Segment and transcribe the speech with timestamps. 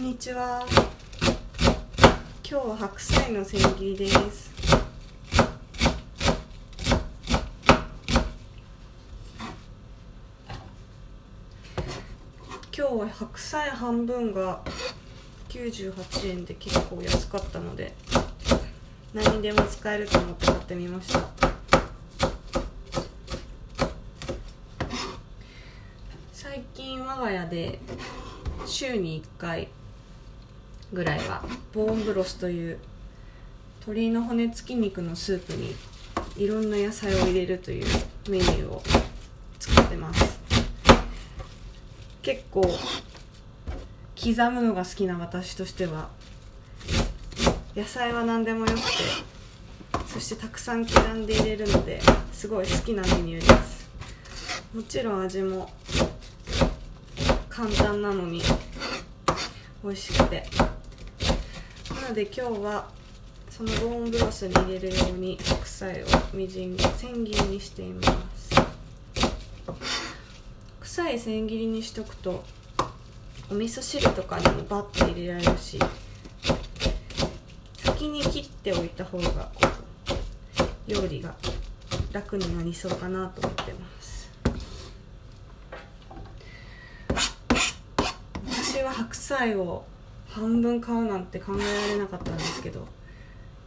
[0.00, 0.66] こんにちは。
[2.42, 4.50] 今日は白菜の千切りです。
[12.74, 14.62] 今日は白菜半分が
[15.50, 17.92] 98円で結構安かったので
[19.12, 21.28] 何でも使えると思って買ってみました。
[26.32, 27.78] 最近我が家で
[28.64, 29.68] 週に1回
[30.92, 31.42] ぐらいは。
[31.72, 32.78] ボーンブロスという
[33.80, 35.74] 鶏の骨付き肉のスープに
[36.36, 37.86] いろんな野菜を入れるという
[38.28, 38.82] メニューを
[39.58, 40.40] 作ってます。
[42.22, 46.10] 結構刻むのが好きな私としては
[47.74, 48.82] 野菜は何でもよくて
[50.06, 53.88] そしてたくさん刻んで入れるのですごい好きなメニューです。
[54.74, 55.70] もちろん味も
[57.48, 58.42] 簡単なのに
[59.82, 60.44] 美味しくて。
[62.10, 62.88] ので今日は
[63.48, 68.02] そのボーンブロスに入れるように白菜をみじん千切りにしていま
[68.36, 68.50] す。
[70.80, 72.42] 臭い千切りにしとくと
[73.48, 75.78] お味噌汁とかにもバッと入れられるし
[77.76, 79.52] 先に切っておいた方が
[80.88, 81.32] 料理が
[82.10, 84.32] 楽になりそうかなと思ってます。
[88.48, 89.84] 私は白菜を
[90.30, 92.86] 半分買うなんて考えられなかったんですけど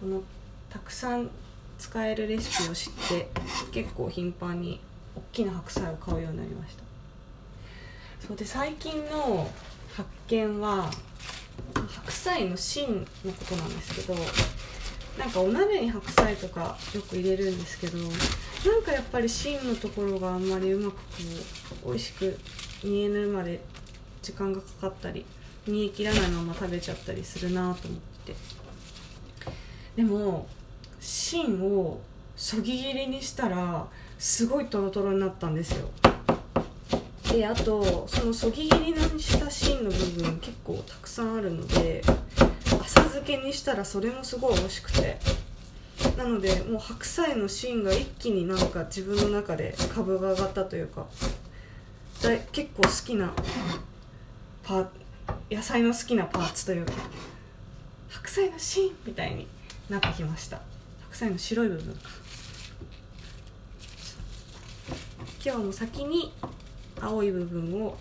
[0.00, 0.22] この
[0.70, 1.30] たくさん
[1.78, 3.28] 使えるレシピを知って
[3.70, 4.80] 結構頻繁に
[5.14, 6.82] 大きな白菜を買うようになりました。
[8.26, 9.48] そうで最近の
[9.94, 10.90] 発見は
[11.88, 14.14] 白菜の芯のことなんですけど
[15.18, 18.06] なんかお鍋に白菜とかよく入れるんですけどな
[18.78, 21.00] んかやっぱり芯のところがあんまりうまくこ
[21.84, 22.38] う美味しく
[22.82, 23.60] 煮えぬまで
[24.22, 25.24] 時間がかかったり
[25.66, 28.34] 煮え切らないまま食べちゃったりするなと思って。
[29.96, 30.46] でも
[31.00, 32.00] 芯を
[32.36, 33.86] そぎ切りにしたら
[34.18, 35.88] すごいトロトロになったんですよ。
[37.32, 42.02] であとそのそぎ切りにした芯の部分結構たくさんあるので
[42.82, 45.18] 浅漬けにしたらそれもすごい美味しくて。
[46.16, 51.06] なのでもう白菜の芯が一気になんか自分の中で株が上がったというか
[52.22, 53.32] だ結構好きな
[54.62, 54.88] パ
[55.50, 56.92] 野菜の好きなパーツというか
[58.08, 59.46] 白菜の芯みたいに
[59.88, 60.60] なってきました。
[61.02, 62.00] 白菜の白い部分か。
[65.44, 66.32] 今日も先に
[67.00, 67.96] 青い部分を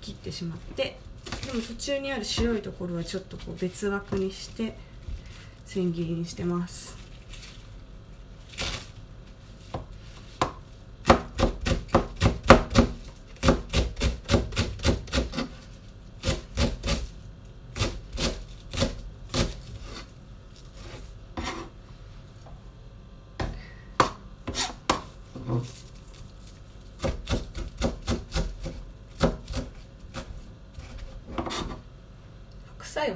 [0.00, 0.98] 切ってしまって
[1.46, 4.76] でも途中にある白いところはちょっとこう別枠にして
[5.64, 7.07] 千切りにしてます。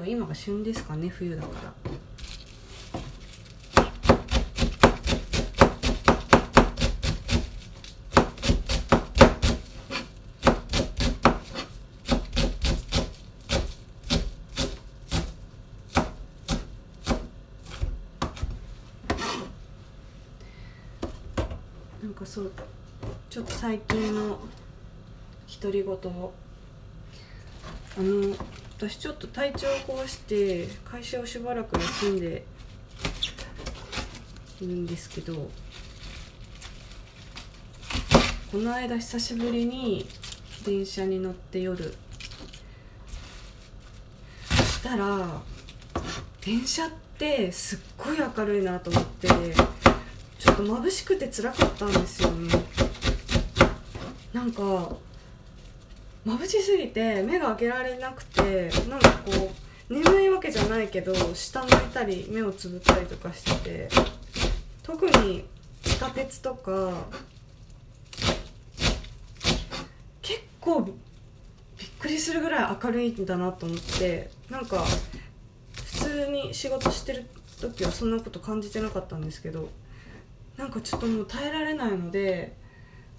[0.02, 1.72] 白菜は今が旬ですかね冬だから。
[22.02, 22.52] なんかそう
[23.30, 24.38] ちょっと最近の
[25.60, 26.32] 独り言を。
[27.94, 28.34] あの
[28.82, 29.70] 私ちょっと体調を
[30.00, 32.43] 壊して会社をしばらく休んで
[34.60, 35.34] いるんですけど
[38.50, 40.04] この間久しぶりに
[40.66, 41.94] 電車に乗って夜
[44.50, 45.41] したら
[46.44, 52.50] 電車ってすっごい明るいなと思ってちょっと眩しくて辛かったんですよね。
[54.32, 54.96] なんか
[56.24, 59.50] 眩しすぎて目が開けられなくてなんかこ
[59.90, 63.88] う眠いわけじゃないけど下向いたり目をつぶったりとかしてて
[64.82, 65.44] 特に
[65.82, 66.92] 地下鉄とか
[70.22, 70.94] 結構びっ
[71.98, 74.84] くりするぐらい明るいんだなと思ってなんか
[75.74, 77.26] 普通に仕事してる
[77.60, 79.69] 時はそんなこと感じてなかったんですけど
[80.56, 82.56] なんかちょっともう耐えられないので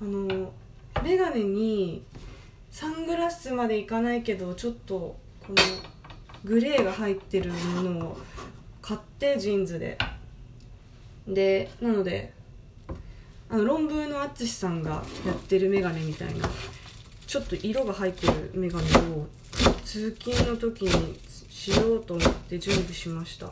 [0.01, 0.53] あの
[1.03, 2.03] 眼鏡に
[2.73, 5.55] サングラスまでいかないけどちょっとこの
[6.43, 8.17] グレーが入ってるものを
[8.81, 9.97] 買ってジーンズで。
[11.27, 12.33] でなので
[13.47, 16.49] あの論文の淳さんがやってるメガネみたいな
[17.27, 19.27] ちょっと色が入ってるメガネを
[19.85, 23.51] 通勤の時にしようと思って準備しました。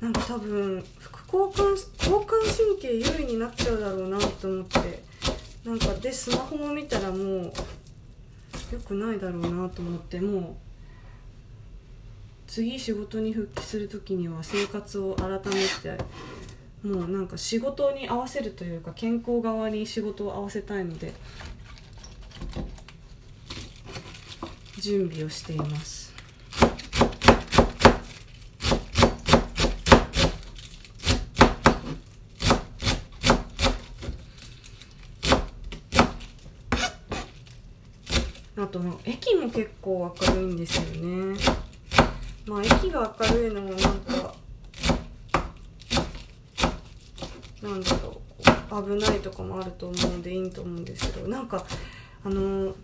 [0.00, 5.13] なんか多分副交感交感神経優位になっちゃうだろうなと思って。
[5.64, 7.52] なんかでスマホも見たらもう
[8.70, 10.54] 良くないだろうなと思ってもう
[12.46, 16.04] 次仕事に復帰する時には生活を改めて
[16.86, 21.14] もうなんか仕事に合わせるというか健康側に仕事を合わせたいので
[24.78, 26.04] 準備をしています
[38.56, 41.38] あと駅も結構明るいんですよね。
[42.44, 44.34] まあ駅が明るいのもなんか
[47.62, 48.20] なんだろ
[48.80, 51.64] う危ないとかもあると思うんでいいと思うんですけどなんか
[52.24, 52.74] あの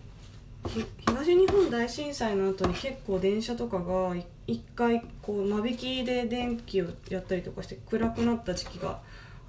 [1.08, 4.14] 東日本大震災の後に結構電車とかが
[4.46, 9.00] 一回こう間引きで電気をやったりとかして暗くなった時期が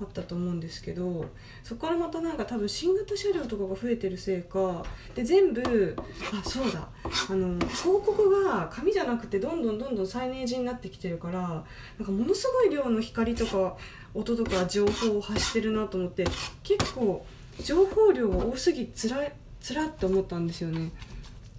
[0.01, 1.25] あったと思うんですけど
[1.63, 4.83] そこからまたなんか多分新型車両とかが増えてるせいか
[5.13, 5.95] で全部
[6.33, 6.87] あそうだ。
[7.29, 13.77] あの広告が紙じゃなくてどんどんどんどんサイネージになってきてるからなんかものすごい量の光とか
[14.13, 16.25] 音とか情報を発してるなと思って
[16.63, 17.25] 結構
[17.63, 19.17] 情報量が多すぎつら
[19.59, 20.91] つらって思ったんですよね。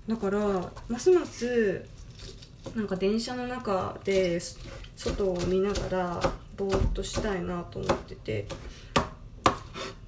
[0.09, 1.85] だからますます
[2.75, 4.41] なんか電車の中で
[4.97, 8.47] 外を見ながらぼーっとしたいなと思ってて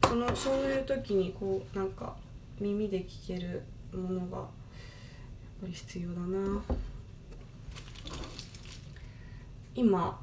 [0.06, 2.14] そのそういう時にこうなんか
[2.61, 3.62] 耳で聞ける
[3.93, 4.46] ものがやっ
[5.62, 6.62] ぱり必要だな。
[9.75, 10.20] 今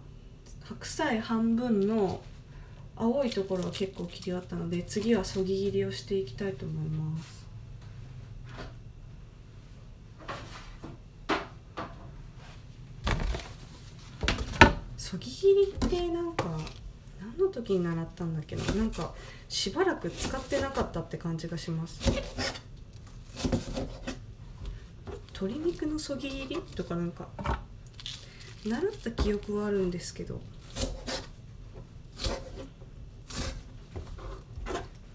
[0.64, 2.22] 白菜半分の
[2.96, 7.41] 青いところは結構切り終わったので次はそぎ切りをしていきたいと思います。
[15.12, 16.46] そぎ切りってなんか
[17.20, 19.14] 何の時に習ったんだっけななんか
[19.50, 22.00] しばらく使ってなかったって感じがします
[25.34, 27.28] 鶏肉のそぎ切りとかなんか
[28.66, 30.40] 習った記憶はあるんですけど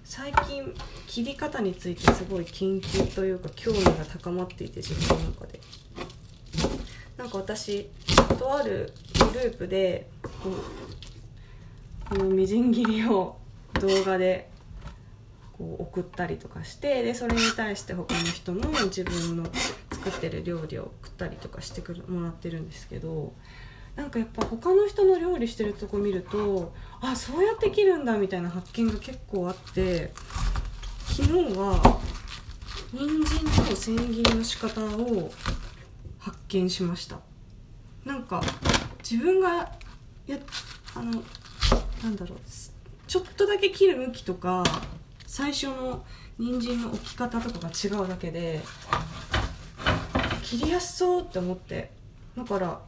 [0.05, 0.75] 最近
[1.07, 5.59] 切り方についてすごい研究というか興味が高まっていて自分の中で
[7.17, 7.89] なんか私
[8.39, 8.93] とある
[9.33, 10.09] ループで
[12.09, 13.37] このみじん切りを
[13.81, 14.49] 動画で
[15.57, 19.45] こう送ったりとかしてでそれに対して他の人も自分の
[19.91, 23.33] 作ってる料理を食ったりとかしてくるもらってるんですけど
[23.97, 30.13] なんかやっぱ他の人の料理してるとこ見るとあそうやって切るんだみたいな発見が結構あって
[31.07, 32.01] 昨日は
[32.93, 35.31] 人参と千切りの仕方を
[36.19, 37.19] 発見しました。
[38.05, 38.41] なんか
[39.09, 39.71] 自分が
[40.27, 40.37] や
[40.97, 41.23] あの
[42.03, 42.39] なんだろう
[43.07, 44.65] ちょっとだけ切る向きとか
[45.29, 46.05] 最初の
[46.41, 48.61] 人参の置き方とかが違うだけで
[50.43, 51.93] 切りやすそうって思って
[52.37, 52.81] だから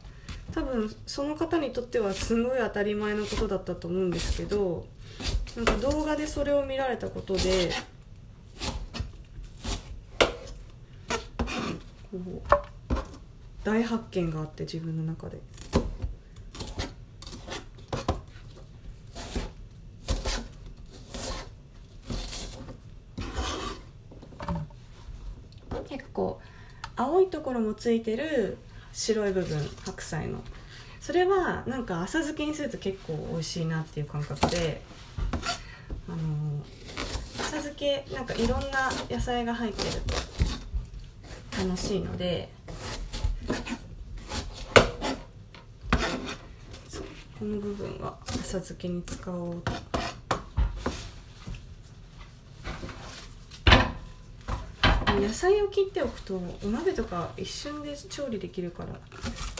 [0.51, 4.85] 多分その方にとってはすごい当たり前のことだったと思うんですけど
[5.55, 7.71] なんか動画でそれを見られたことで
[12.11, 12.41] こう
[13.63, 15.39] 大発見があって自分の中で。
[25.89, 26.39] 結構
[27.19, 28.57] 青いところもついてる
[28.93, 30.41] 白い部分白菜の。
[31.01, 34.81] それはなんか浅漬けにすると結構美味しいなっていう感覚で
[36.07, 36.17] あの
[37.39, 39.89] 浅漬けなんかいろんな野菜が入ってる
[41.51, 42.49] と楽しいので
[47.37, 49.88] この部分は浅漬けに使おうと。
[55.29, 58.89] 野菜を切っておくとお鍋とか一瞬で調理できるから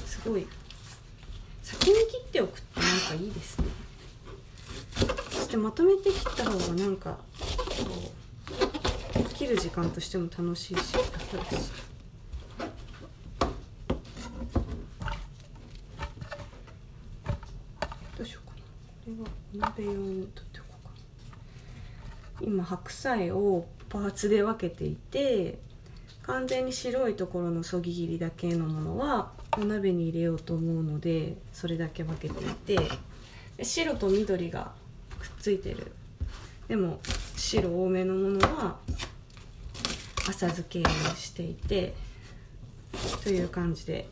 [0.03, 0.47] すごい。
[1.61, 3.67] 先に切っておくってなんかいいですね。
[5.29, 11.05] そしてまとめて切った方がなんかこう切る時間としても楽しいし楽
[11.37, 11.71] だし
[18.17, 18.61] どうしようかな。
[19.05, 20.48] これはお鍋用に取
[22.49, 25.59] 今白菜をパーツで分けていて
[26.23, 32.89] 完全に白いところのそぎ切りだけのものはお鍋に入れようと思うのでそれだけ分けていて
[33.63, 34.71] 白と緑が
[35.19, 35.91] くっついてる。
[36.67, 36.99] でも
[37.35, 38.77] 白多めのものは
[40.27, 41.93] 浅漬けにしていて
[43.23, 44.07] という感じで。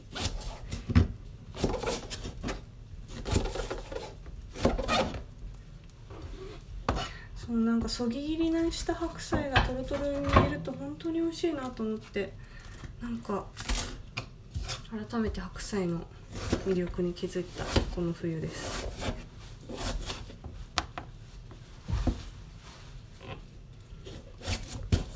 [7.48, 12.34] そのなんかそぎ切りにした白菜がとろとろに煮えると本当に美味しいなと思って
[13.02, 13.46] なんか
[15.10, 16.02] 改めて白菜の
[16.68, 17.64] 魅力に気づいた
[17.96, 18.86] この冬です。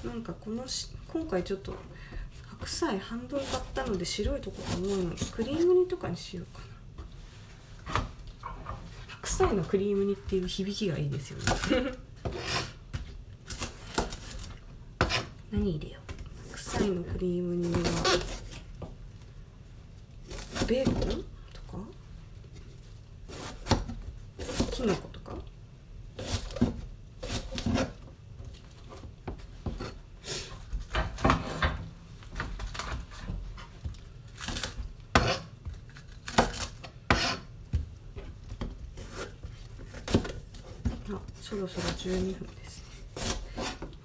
[0.06, 1.76] なんかこのし今回ちょっと
[2.50, 6.62] 白菜半分買ったので白いとこが多いのでクリーム煮とかにしようか
[8.00, 8.06] な。
[9.08, 12.11] 白菜のクリーム煮っていう響きがいいですよね。
[15.52, 16.52] 何入れよう？
[16.52, 17.80] 白菜のクリーム煮は
[20.66, 20.96] ベーコン
[21.52, 21.78] とか？
[24.72, 25.36] きのことか？
[41.14, 42.61] あそろそろ12分です。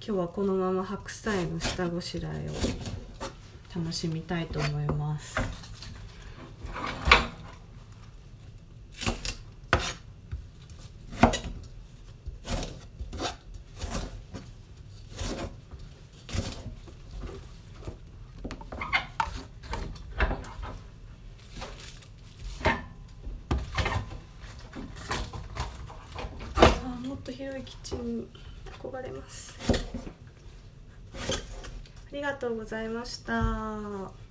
[0.07, 2.53] 今日はこのまま白菜の下ごしらえを
[3.77, 5.35] 楽しみたいと思います。
[26.55, 28.19] あもっと広いキッチン。
[28.19, 28.46] に
[28.81, 29.55] 憧れます
[32.11, 34.26] ありがとうございました。